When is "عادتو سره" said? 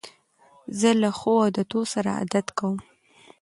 1.43-2.09